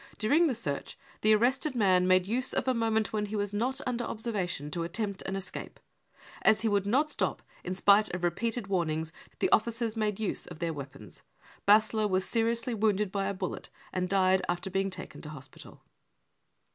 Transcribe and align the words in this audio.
During 0.17 0.47
the 0.47 0.55
search 0.55 0.97
the 1.21 1.35
arrested 1.35 1.75
man 1.75 2.07
made 2.07 2.25
use 2.25 2.53
of 2.53 2.67
a 2.67 2.73
moment 2.73 3.13
when 3.13 3.27
he 3.27 3.35
was 3.35 3.53
not 3.53 3.81
under 3.85 4.03
observation 4.03 4.71
to 4.71 4.81
attempt 4.81 5.21
an 5.27 5.35
escape. 5.35 5.79
As 6.41 6.61
he 6.61 6.67
would 6.67 6.87
not 6.87 7.11
stop 7.11 7.43
in 7.63 7.75
spite 7.75 8.09
of 8.11 8.23
repeated 8.23 8.65
warnings, 8.65 9.13
the 9.37 9.51
officers 9.51 9.95
made 9.95 10.19
use 10.19 10.47
of 10.47 10.53
if 10.55 10.59
their 10.59 10.73
weapons. 10.73 11.21
B. 11.67 11.79
was 11.93 12.25
seriously 12.25 12.73
wounded 12.73 13.11
by 13.11 13.27
a 13.27 13.33
bullet 13.35 13.69
and 13.93 14.09
died 14.09 14.41
after 14.49 14.71
being 14.71 14.89
taken 14.89 15.21
to 15.21 15.29
hospital. 15.29 15.83